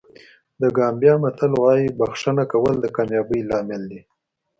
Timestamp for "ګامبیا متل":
0.77-1.51